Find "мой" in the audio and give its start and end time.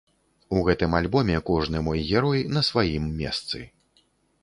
1.89-2.03